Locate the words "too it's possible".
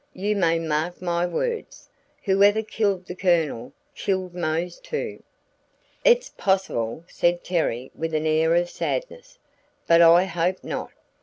4.79-7.05